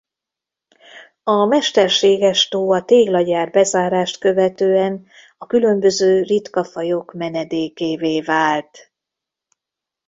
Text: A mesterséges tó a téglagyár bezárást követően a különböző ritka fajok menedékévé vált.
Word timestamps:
A 1.23 1.45
mesterséges 1.45 2.47
tó 2.47 2.71
a 2.71 2.83
téglagyár 2.85 3.49
bezárást 3.51 4.17
követően 4.19 5.05
a 5.37 5.45
különböző 5.47 6.21
ritka 6.21 6.63
fajok 6.63 7.13
menedékévé 7.13 8.21
vált. 8.21 8.91